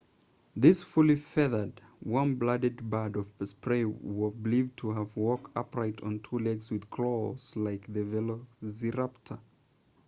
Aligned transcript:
this 0.55 0.81
fully 0.81 1.15
feathered 1.15 1.79
warm 2.03 2.33
blooded 2.35 2.89
bird 2.89 3.15
of 3.15 3.29
prey 3.61 3.85
was 3.85 4.33
believed 4.33 4.75
to 4.75 4.89
have 4.91 5.15
walked 5.15 5.55
upright 5.55 6.01
on 6.01 6.19
two 6.21 6.39
legs 6.39 6.71
with 6.71 6.89
claws 6.89 7.55
like 7.55 7.85
the 7.85 8.03
velociraptor 8.03 9.39